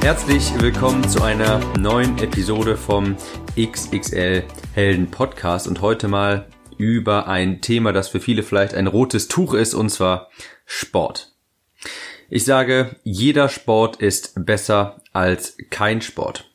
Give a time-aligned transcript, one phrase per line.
[0.00, 3.16] Herzlich willkommen zu einer neuen Episode vom
[3.60, 6.46] XXL Helden Podcast und heute mal
[6.78, 10.30] über ein Thema, das für viele vielleicht ein rotes Tuch ist, und zwar
[10.64, 11.34] Sport.
[12.30, 16.50] Ich sage, jeder Sport ist besser als kein Sport.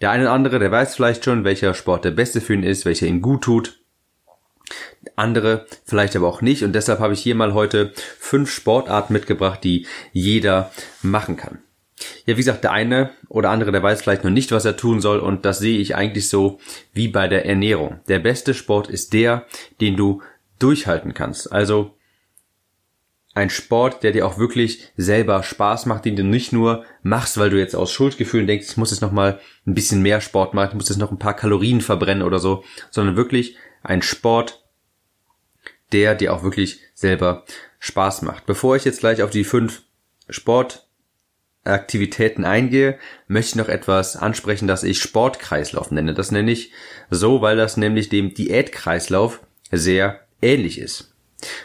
[0.00, 2.86] Der eine oder andere, der weiß vielleicht schon, welcher Sport der beste für ihn ist,
[2.86, 3.78] welcher ihm gut tut.
[5.16, 9.62] Andere vielleicht aber auch nicht und deshalb habe ich hier mal heute fünf Sportarten mitgebracht,
[9.62, 10.72] die jeder
[11.02, 11.58] machen kann.
[12.26, 15.00] Ja, wie gesagt, der eine oder andere, der weiß vielleicht noch nicht, was er tun
[15.00, 16.58] soll und das sehe ich eigentlich so
[16.92, 18.00] wie bei der Ernährung.
[18.08, 19.46] Der beste Sport ist der,
[19.80, 20.22] den du
[20.58, 21.52] durchhalten kannst.
[21.52, 21.94] Also
[23.34, 27.50] ein Sport, der dir auch wirklich selber Spaß macht, den du nicht nur machst, weil
[27.50, 30.70] du jetzt aus Schuldgefühlen denkst, ich muss jetzt noch mal ein bisschen mehr Sport machen,
[30.70, 34.62] ich muss jetzt noch ein paar Kalorien verbrennen oder so, sondern wirklich ein Sport,
[35.92, 37.44] der dir auch wirklich selber
[37.78, 38.46] Spaß macht.
[38.46, 39.82] Bevor ich jetzt gleich auf die fünf
[40.28, 40.86] Sport
[41.64, 46.14] Aktivitäten eingehe, möchte ich noch etwas ansprechen, das ich Sportkreislauf nenne.
[46.14, 46.72] Das nenne ich
[47.10, 51.12] so, weil das nämlich dem Diätkreislauf sehr ähnlich ist.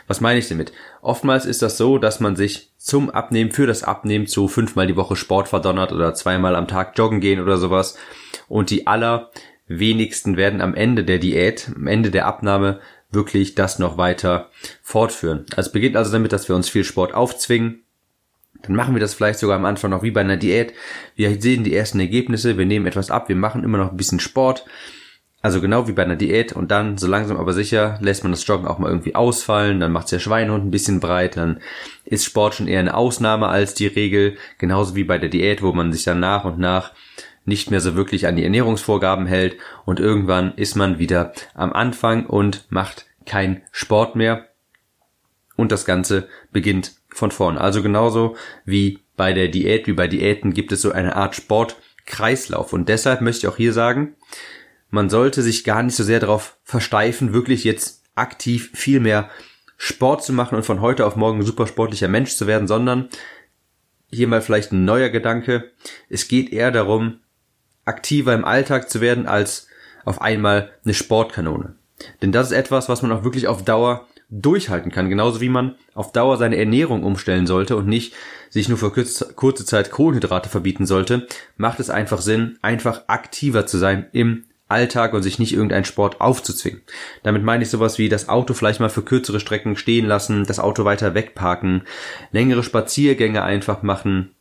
[0.07, 0.71] Was meine ich damit?
[1.01, 4.95] Oftmals ist das so, dass man sich zum Abnehmen, für das Abnehmen zu fünfmal die
[4.95, 7.97] Woche Sport verdonnert oder zweimal am Tag joggen gehen oder sowas.
[8.47, 12.79] Und die allerwenigsten werden am Ende der Diät, am Ende der Abnahme
[13.11, 14.49] wirklich das noch weiter
[14.81, 15.45] fortführen.
[15.51, 17.83] Also es beginnt also damit, dass wir uns viel Sport aufzwingen,
[18.63, 20.73] dann machen wir das vielleicht sogar am Anfang noch wie bei einer Diät.
[21.15, 24.19] Wir sehen die ersten Ergebnisse, wir nehmen etwas ab, wir machen immer noch ein bisschen
[24.19, 24.65] Sport.
[25.41, 26.53] Also genau wie bei einer Diät.
[26.53, 29.91] Und dann so langsam aber sicher lässt man das Joggen auch mal irgendwie ausfallen, dann
[29.91, 31.61] macht der Schweinehund ein bisschen breit, dann
[32.05, 35.71] ist Sport schon eher eine Ausnahme als die Regel, genauso wie bei der Diät, wo
[35.73, 36.91] man sich dann nach und nach
[37.45, 39.55] nicht mehr so wirklich an die Ernährungsvorgaben hält.
[39.85, 44.47] Und irgendwann ist man wieder am Anfang und macht kein Sport mehr
[45.57, 47.57] und das Ganze beginnt von vorn.
[47.57, 52.71] Also genauso wie bei der Diät, wie bei Diäten gibt es so eine Art Sportkreislauf.
[52.71, 54.15] Und deshalb möchte ich auch hier sagen,
[54.89, 59.29] man sollte sich gar nicht so sehr darauf versteifen, wirklich jetzt aktiv viel mehr
[59.75, 63.09] Sport zu machen und von heute auf morgen ein super sportlicher Mensch zu werden, sondern
[64.09, 65.71] hier mal vielleicht ein neuer Gedanke.
[66.09, 67.19] Es geht eher darum,
[67.85, 69.67] aktiver im Alltag zu werden, als
[70.05, 71.75] auf einmal eine Sportkanone.
[72.21, 75.09] Denn das ist etwas, was man auch wirklich auf Dauer durchhalten kann.
[75.09, 78.13] Genauso wie man auf Dauer seine Ernährung umstellen sollte und nicht
[78.49, 83.77] sich nur für kurze Zeit Kohlenhydrate verbieten sollte, macht es einfach Sinn, einfach aktiver zu
[83.77, 86.81] sein im Alltag und sich nicht irgendeinen Sport aufzuzwingen.
[87.23, 90.59] Damit meine ich sowas wie das Auto vielleicht mal für kürzere Strecken stehen lassen, das
[90.59, 91.83] Auto weiter wegparken,
[92.31, 94.31] längere Spaziergänge einfach machen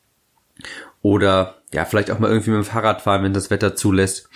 [1.02, 4.28] oder ja, vielleicht auch mal irgendwie mit dem Fahrrad fahren, wenn das Wetter zulässt.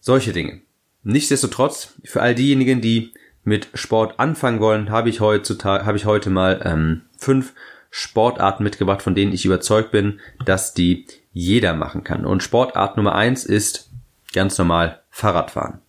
[0.00, 0.62] Solche Dinge.
[1.02, 3.12] Nichtsdestotrotz, für all diejenigen, die
[3.50, 7.52] mit Sport anfangen wollen, habe ich heutzutage, ich heute mal ähm, fünf
[7.90, 12.24] Sportarten mitgebracht, von denen ich überzeugt bin, dass die jeder machen kann.
[12.24, 13.90] Und Sportart Nummer eins ist
[14.32, 15.80] ganz normal Fahrradfahren.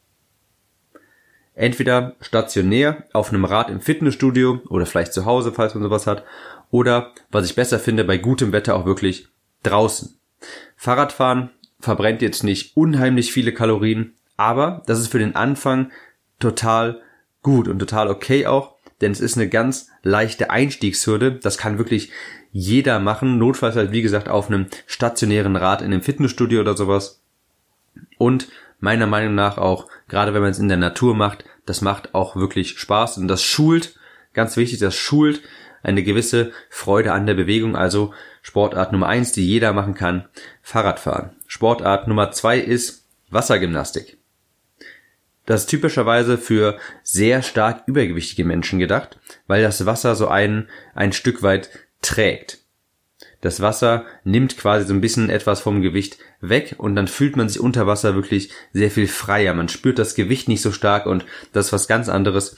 [1.53, 6.23] Entweder stationär auf einem Rad im Fitnessstudio oder vielleicht zu Hause, falls man sowas hat,
[6.71, 9.27] oder was ich besser finde, bei gutem Wetter auch wirklich
[9.61, 10.19] draußen.
[10.75, 15.91] Fahrradfahren verbrennt jetzt nicht unheimlich viele Kalorien, aber das ist für den Anfang
[16.39, 17.03] total
[17.41, 21.33] gut und total okay auch, denn es ist eine ganz leichte Einstiegshürde.
[21.33, 22.11] Das kann wirklich
[22.51, 23.37] jeder machen.
[23.37, 27.21] Notfalls halt, wie gesagt, auf einem stationären Rad in einem Fitnessstudio oder sowas.
[28.17, 28.47] Und
[28.79, 32.35] meiner Meinung nach auch, gerade wenn man es in der Natur macht, das macht auch
[32.35, 33.97] wirklich Spaß und das schult,
[34.33, 35.41] ganz wichtig, das schult
[35.83, 37.75] eine gewisse Freude an der Bewegung.
[37.75, 40.27] Also Sportart Nummer eins, die jeder machen kann,
[40.61, 41.31] Fahrradfahren.
[41.47, 44.17] Sportart Nummer zwei ist Wassergymnastik.
[45.45, 51.13] Das ist typischerweise für sehr stark übergewichtige Menschen gedacht, weil das Wasser so ein, ein
[51.13, 51.69] Stück weit
[52.01, 52.59] trägt.
[53.41, 57.49] Das Wasser nimmt quasi so ein bisschen etwas vom Gewicht weg und dann fühlt man
[57.49, 59.55] sich unter Wasser wirklich sehr viel freier.
[59.55, 62.55] Man spürt das Gewicht nicht so stark und das ist was ganz anderes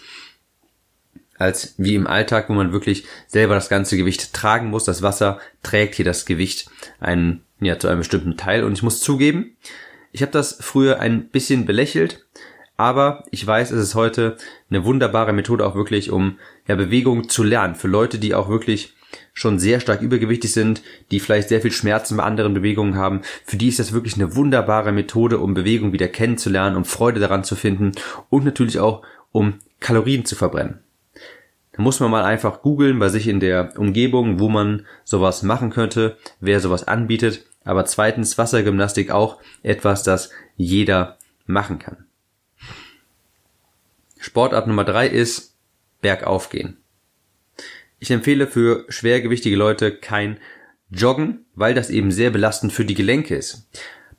[1.38, 4.84] als wie im Alltag, wo man wirklich selber das ganze Gewicht tragen muss.
[4.84, 6.70] Das Wasser trägt hier das Gewicht
[7.00, 9.56] einen, ja, zu einem bestimmten Teil und ich muss zugeben,
[10.12, 12.23] ich habe das früher ein bisschen belächelt,
[12.78, 14.38] aber ich weiß, es ist heute
[14.70, 16.38] eine wunderbare Methode auch wirklich, um
[16.68, 17.76] ja, Bewegung zu lernen.
[17.76, 18.94] Für Leute, die auch wirklich
[19.34, 20.82] schon sehr stark übergewichtig sind,
[21.12, 24.36] die vielleicht sehr viel Schmerzen bei anderen Bewegungen haben, für die ist das wirklich eine
[24.36, 27.92] wunderbare Methode, um Bewegung wieder kennenzulernen, um Freude daran zu finden
[28.30, 30.80] und natürlich auch um Kalorien zu verbrennen.
[31.74, 35.72] Da muss man mal einfach googeln bei sich in der Umgebung, wo man sowas machen
[35.72, 37.46] könnte, wer sowas anbietet.
[37.64, 41.18] Aber zweitens Wassergymnastik auch etwas, das jeder
[41.48, 42.03] machen kann.
[44.24, 45.58] Sportart Nummer drei ist
[46.00, 46.78] Bergauf gehen.
[48.00, 50.38] Ich empfehle für schwergewichtige Leute kein
[50.90, 53.68] Joggen, weil das eben sehr belastend für die Gelenke ist.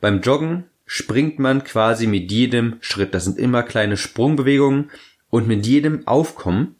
[0.02, 3.14] Beim Joggen springt man quasi mit jedem Schritt.
[3.14, 4.90] Das sind immer kleine Sprungbewegungen
[5.30, 6.76] und mit jedem Aufkommen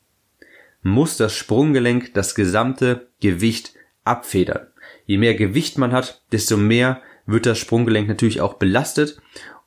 [0.82, 3.72] muss das Sprunggelenk das gesamte Gewicht
[4.04, 4.66] abfedern.
[5.06, 9.16] Je mehr Gewicht man hat, desto mehr wird das Sprunggelenk natürlich auch belastet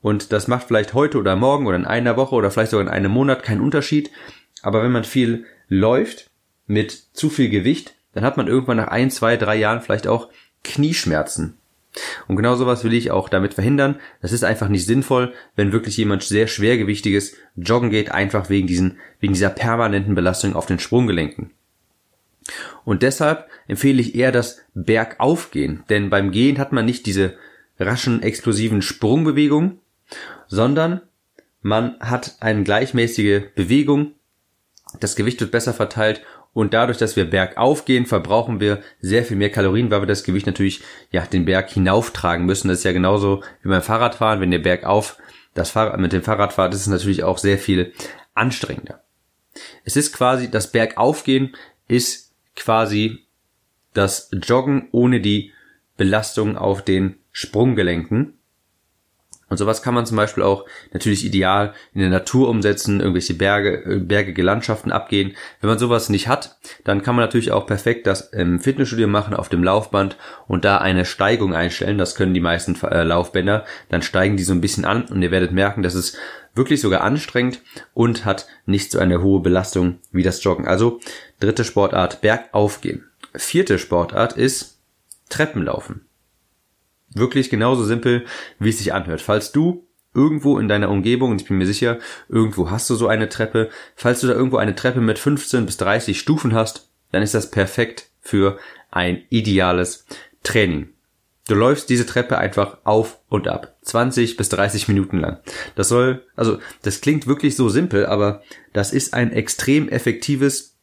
[0.07, 2.92] und das macht vielleicht heute oder morgen oder in einer Woche oder vielleicht sogar in
[2.92, 4.09] einem Monat keinen Unterschied.
[4.62, 6.30] Aber wenn man viel läuft,
[6.65, 10.30] mit zu viel Gewicht, dann hat man irgendwann nach ein, zwei, drei Jahren vielleicht auch
[10.63, 11.57] Knieschmerzen.
[12.30, 14.00] Und genau sowas will ich auch damit verhindern.
[14.21, 19.00] Das ist einfach nicht sinnvoll, wenn wirklich jemand sehr schwergewichtiges joggen geht, einfach wegen diesen,
[19.19, 21.51] wegen dieser permanenten Belastung auf den Sprunggelenken.
[22.86, 27.36] Und deshalb empfehle ich eher das Bergaufgehen, denn beim Gehen hat man nicht diese
[27.77, 29.81] raschen, explosiven Sprungbewegungen,
[30.47, 31.01] sondern
[31.61, 34.13] man hat eine gleichmäßige Bewegung,
[34.99, 36.21] das Gewicht wird besser verteilt
[36.53, 40.23] und dadurch, dass wir bergauf gehen, verbrauchen wir sehr viel mehr Kalorien, weil wir das
[40.23, 42.67] Gewicht natürlich ja den Berg hinauftragen müssen.
[42.67, 44.39] Das ist ja genauso wie beim Fahrradfahren.
[44.41, 45.17] Wenn ihr bergauf
[45.53, 47.94] das Fahrrad mit dem Fahrrad fahrt, ist es natürlich auch sehr viel
[48.33, 49.03] anstrengender.
[49.83, 51.55] Es ist quasi das Bergaufgehen
[51.88, 53.25] ist quasi
[53.94, 55.51] das Joggen ohne die
[55.95, 58.36] Belastung auf den Sprunggelenken.
[59.49, 63.83] Und sowas kann man zum Beispiel auch natürlich ideal in der Natur umsetzen, irgendwelche Berge,
[63.85, 65.35] äh, bergige Landschaften abgehen.
[65.61, 69.33] Wenn man sowas nicht hat, dann kann man natürlich auch perfekt das im Fitnessstudio machen
[69.33, 70.17] auf dem Laufband
[70.47, 71.97] und da eine Steigung einstellen.
[71.97, 73.65] Das können die meisten äh, Laufbänder.
[73.89, 76.17] Dann steigen die so ein bisschen an und ihr werdet merken, dass es
[76.53, 77.61] wirklich sogar anstrengend
[77.94, 80.67] und hat nicht so eine hohe Belastung wie das Joggen.
[80.67, 80.99] Also
[81.39, 83.05] dritte Sportart, Bergaufgehen.
[83.33, 84.79] Vierte Sportart ist
[85.29, 86.06] Treppenlaufen.
[87.17, 88.25] Wirklich genauso simpel,
[88.59, 89.21] wie es sich anhört.
[89.21, 93.07] Falls du irgendwo in deiner Umgebung, und ich bin mir sicher, irgendwo hast du so
[93.07, 97.21] eine Treppe, falls du da irgendwo eine Treppe mit 15 bis 30 Stufen hast, dann
[97.21, 98.57] ist das perfekt für
[98.89, 100.05] ein ideales
[100.43, 100.89] Training.
[101.47, 103.77] Du läufst diese Treppe einfach auf und ab.
[103.83, 105.39] 20 bis 30 Minuten lang.
[105.75, 108.43] Das soll, also, das klingt wirklich so simpel, aber
[108.73, 110.76] das ist ein extrem effektives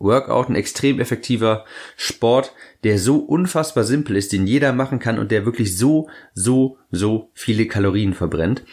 [0.00, 1.64] Workout, ein extrem effektiver
[1.96, 2.52] Sport,
[2.82, 7.28] der so unfassbar simpel ist, den jeder machen kann und der wirklich so, so, so
[7.34, 8.64] viele Kalorien verbrennt.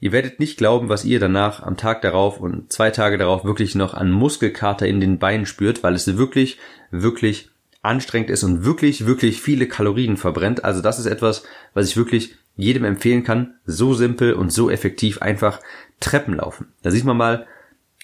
[0.00, 3.74] Ihr werdet nicht glauben, was ihr danach am Tag darauf und zwei Tage darauf wirklich
[3.74, 6.58] noch an Muskelkater in den Beinen spürt, weil es wirklich,
[6.90, 7.50] wirklich
[7.82, 10.64] anstrengend ist und wirklich, wirklich viele Kalorien verbrennt.
[10.64, 13.54] Also das ist etwas, was ich wirklich jedem empfehlen kann.
[13.64, 15.60] So simpel und so effektiv einfach
[16.00, 16.72] Treppen laufen.
[16.82, 17.46] Da sieht man mal,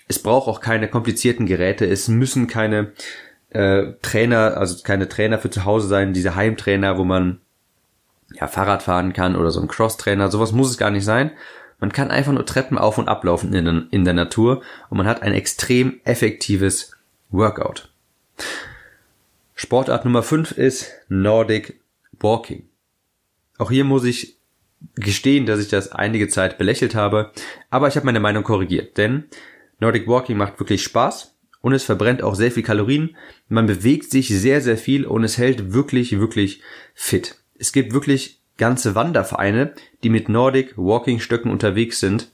[0.09, 1.87] es braucht auch keine komplizierten Geräte.
[1.87, 2.93] Es müssen keine
[3.51, 7.41] äh, Trainer, also keine Trainer für zu Hause sein, diese Heimtrainer, wo man
[8.35, 10.31] ja Fahrrad fahren kann oder so ein Crosstrainer.
[10.31, 11.33] Sowas muss es gar nicht sein.
[11.79, 15.23] Man kann einfach nur Treppen auf und ablaufen in, in der Natur und man hat
[15.23, 16.93] ein extrem effektives
[17.31, 17.91] Workout.
[19.55, 21.81] Sportart Nummer 5 ist Nordic
[22.21, 22.69] Walking.
[23.59, 24.37] Auch hier muss ich
[24.95, 27.33] gestehen, dass ich das einige Zeit belächelt habe,
[27.71, 29.25] aber ich habe meine Meinung korrigiert, denn
[29.83, 33.17] Nordic Walking macht wirklich Spaß und es verbrennt auch sehr viel Kalorien.
[33.49, 36.63] Man bewegt sich sehr, sehr viel und es hält wirklich, wirklich
[36.95, 37.37] fit.
[37.59, 39.75] Es gibt wirklich ganze Wandervereine,
[40.05, 42.31] die mit Nordic Walking Stöcken unterwegs sind.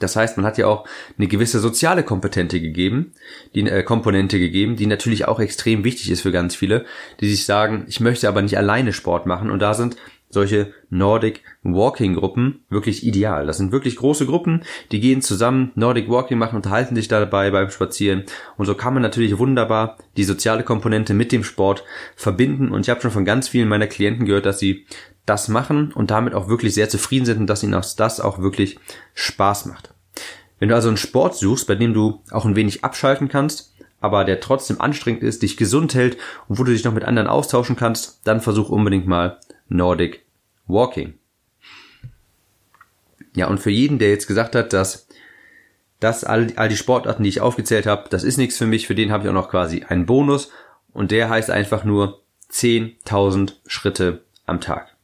[0.00, 0.86] Das heißt, man hat ja auch
[1.16, 3.12] eine gewisse soziale Kompetente gegeben,
[3.54, 6.84] die äh, Komponente gegeben, die natürlich auch extrem wichtig ist für ganz viele,
[7.20, 9.96] die sich sagen, ich möchte aber nicht alleine Sport machen und da sind
[10.30, 13.46] solche Nordic Walking Gruppen wirklich ideal.
[13.46, 17.70] Das sind wirklich große Gruppen, die gehen zusammen Nordic Walking machen, unterhalten sich dabei beim
[17.70, 18.24] Spazieren
[18.56, 21.84] und so kann man natürlich wunderbar die soziale Komponente mit dem Sport
[22.16, 24.86] verbinden und ich habe schon von ganz vielen meiner Klienten gehört, dass sie
[25.26, 28.78] das machen und damit auch wirklich sehr zufrieden sind und dass ihnen das auch wirklich
[29.14, 29.92] Spaß macht.
[30.58, 33.69] Wenn du also einen Sport suchst, bei dem du auch ein wenig abschalten kannst,
[34.00, 36.16] aber der trotzdem anstrengend ist, dich gesund hält
[36.48, 39.38] und wo du dich noch mit anderen austauschen kannst, dann versuch unbedingt mal
[39.68, 40.24] Nordic
[40.66, 41.14] Walking.
[43.34, 45.06] Ja, und für jeden, der jetzt gesagt hat, dass
[46.00, 48.94] das all, all die Sportarten, die ich aufgezählt habe, das ist nichts für mich, für
[48.94, 50.50] den habe ich auch noch quasi einen Bonus
[50.92, 54.96] und der heißt einfach nur 10.000 Schritte am Tag.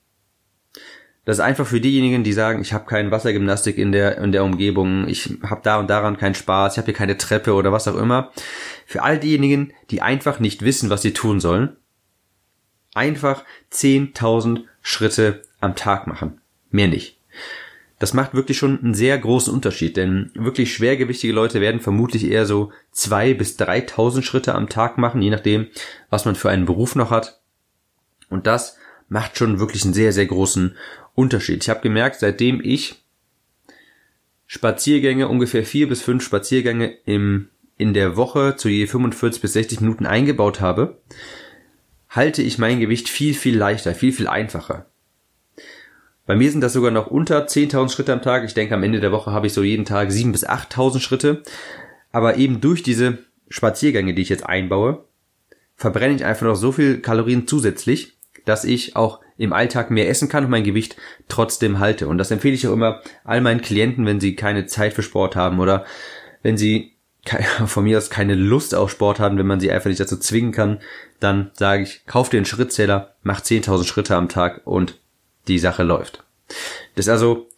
[1.26, 4.45] Das ist einfach für diejenigen, die sagen, ich habe keine Wassergymnastik in der in der
[4.45, 7.88] Umgebung, ich habe da und daran keinen Spaß, ich habe hier keine Treppe oder was
[7.88, 8.30] auch immer.
[8.87, 11.76] Für all diejenigen, die einfach nicht wissen, was sie tun sollen,
[12.95, 16.40] einfach 10.000 Schritte am Tag machen.
[16.71, 17.18] Mehr nicht.
[17.99, 22.47] Das macht wirklich schon einen sehr großen Unterschied, denn wirklich schwergewichtige Leute werden vermutlich eher
[22.47, 25.66] so zwei bis 3.000 Schritte am Tag machen, je nachdem,
[26.09, 27.40] was man für einen Beruf noch hat.
[28.28, 28.76] Und das
[29.09, 30.76] macht schon wirklich einen sehr, sehr großen
[31.16, 31.64] Unterschied.
[31.64, 33.02] Ich habe gemerkt, seitdem ich
[34.46, 39.80] Spaziergänge, ungefähr vier bis fünf Spaziergänge im, in der Woche zu je 45 bis 60
[39.80, 41.00] Minuten eingebaut habe,
[42.08, 44.87] halte ich mein Gewicht viel, viel leichter, viel, viel einfacher.
[46.26, 48.44] Bei mir sind das sogar noch unter 10.000 Schritte am Tag.
[48.44, 51.42] Ich denke, am Ende der Woche habe ich so jeden Tag 7.000 bis 8.000 Schritte.
[52.12, 53.18] Aber eben durch diese
[53.49, 55.04] Spaziergänge, die ich jetzt einbaue,
[55.76, 58.15] verbrenne ich einfach noch so viel Kalorien zusätzlich,
[58.46, 60.96] dass ich auch im Alltag mehr essen kann und mein Gewicht
[61.28, 62.08] trotzdem halte.
[62.08, 65.36] Und das empfehle ich auch immer all meinen Klienten, wenn sie keine Zeit für Sport
[65.36, 65.84] haben oder
[66.42, 66.92] wenn sie
[67.66, 70.52] von mir aus keine Lust auf Sport haben, wenn man sie einfach nicht dazu zwingen
[70.52, 70.78] kann,
[71.20, 74.98] dann sage ich, kauf dir einen Schrittzähler, mach 10.000 Schritte am Tag und
[75.48, 76.24] die Sache läuft.
[76.94, 77.48] Das ist also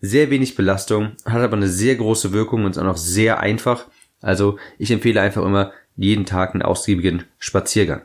[0.00, 3.86] sehr wenig Belastung, hat aber eine sehr große Wirkung und ist auch noch sehr einfach.
[4.20, 8.02] Also ich empfehle einfach immer jeden Tag einen ausgiebigen Spaziergang.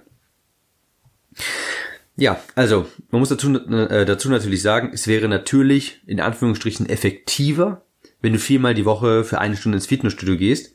[2.18, 7.86] Ja, also man muss dazu, äh, dazu natürlich sagen, es wäre natürlich in Anführungsstrichen effektiver,
[8.22, 10.74] wenn du viermal die Woche für eine Stunde ins Fitnessstudio gehst,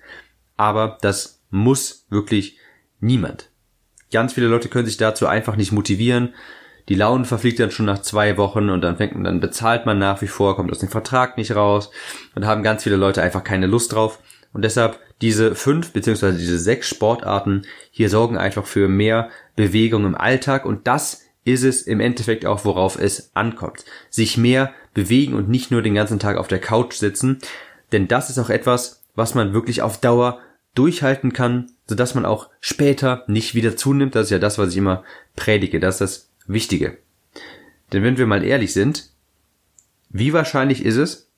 [0.56, 2.58] aber das muss wirklich
[3.00, 3.50] niemand.
[4.12, 6.34] Ganz viele Leute können sich dazu einfach nicht motivieren.
[6.88, 9.98] Die Laune verfliegt dann schon nach zwei Wochen und dann fängt man, dann bezahlt man
[9.98, 11.90] nach wie vor, kommt aus dem Vertrag nicht raus
[12.36, 14.20] und haben ganz viele Leute einfach keine Lust drauf.
[14.52, 20.14] Und deshalb diese fünf beziehungsweise diese sechs Sportarten hier sorgen einfach für mehr Bewegung im
[20.14, 23.84] Alltag und das ist es im Endeffekt auch, worauf es ankommt.
[24.10, 27.38] Sich mehr bewegen und nicht nur den ganzen Tag auf der Couch sitzen,
[27.92, 30.40] denn das ist auch etwas, was man wirklich auf Dauer
[30.74, 34.14] durchhalten kann, sodass man auch später nicht wieder zunimmt.
[34.14, 35.04] Das ist ja das, was ich immer
[35.36, 35.80] predige.
[35.80, 36.98] Das ist das Wichtige.
[37.92, 39.10] Denn wenn wir mal ehrlich sind,
[40.08, 41.30] wie wahrscheinlich ist es,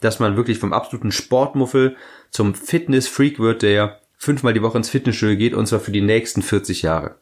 [0.00, 1.96] dass man wirklich vom absoluten Sportmuffel
[2.30, 6.42] zum Fitness-Freak wird, der fünfmal die Woche ins Fitnessstudio geht und zwar für die nächsten
[6.42, 7.16] 40 Jahre.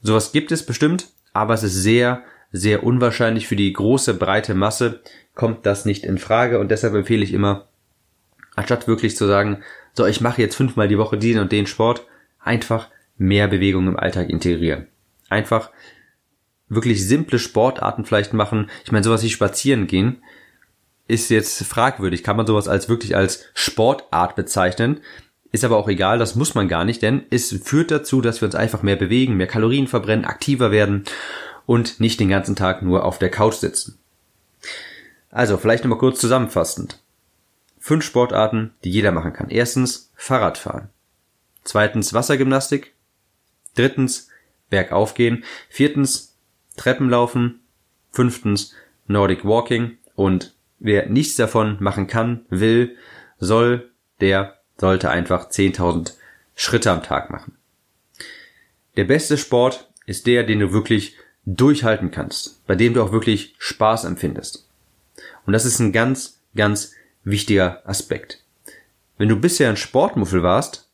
[0.00, 5.02] Sowas gibt es bestimmt, aber es ist sehr, sehr unwahrscheinlich für die große, breite Masse
[5.34, 7.68] kommt das nicht in Frage und deshalb empfehle ich immer,
[8.56, 9.62] anstatt wirklich zu sagen,
[9.92, 12.06] so, ich mache jetzt fünfmal die Woche den und den Sport,
[12.38, 14.88] einfach mehr Bewegung im Alltag integrieren.
[15.28, 15.70] Einfach
[16.68, 18.70] wirklich simple Sportarten vielleicht machen.
[18.84, 20.22] Ich meine, sowas wie spazieren gehen
[21.06, 22.22] ist jetzt fragwürdig.
[22.22, 25.00] Kann man sowas als wirklich als Sportart bezeichnen?
[25.50, 28.46] Ist aber auch egal, das muss man gar nicht, denn es führt dazu, dass wir
[28.46, 31.04] uns einfach mehr bewegen, mehr Kalorien verbrennen, aktiver werden
[31.64, 33.98] und nicht den ganzen Tag nur auf der Couch sitzen.
[35.30, 37.00] Also, vielleicht nochmal kurz zusammenfassend.
[37.78, 39.50] Fünf Sportarten, die jeder machen kann.
[39.50, 40.88] Erstens Fahrradfahren.
[41.64, 42.94] Zweitens Wassergymnastik.
[43.74, 44.28] Drittens
[44.70, 45.44] Bergaufgehen.
[45.68, 46.36] Viertens
[46.76, 47.60] Treppenlaufen.
[48.10, 48.74] Fünftens
[49.06, 49.98] Nordic Walking.
[50.14, 52.96] Und wer nichts davon machen kann, will,
[53.38, 53.90] soll,
[54.20, 56.12] der sollte einfach 10.000
[56.54, 57.56] Schritte am Tag machen.
[58.96, 63.54] Der beste Sport ist der, den du wirklich durchhalten kannst, bei dem du auch wirklich
[63.58, 64.66] Spaß empfindest.
[65.46, 66.92] Und das ist ein ganz, ganz
[67.24, 68.42] wichtiger Aspekt.
[69.16, 70.88] Wenn du bisher ein Sportmuffel warst,